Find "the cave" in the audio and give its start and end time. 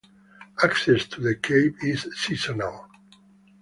1.21-1.75